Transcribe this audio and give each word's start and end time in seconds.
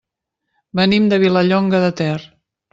Venim 0.79 1.05
de 1.13 1.21
Vilallonga 1.25 1.85
de 1.87 1.95
Ter. 2.03 2.19